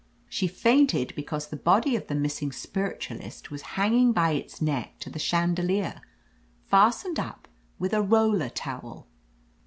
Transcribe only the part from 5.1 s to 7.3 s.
the chandelier, fastened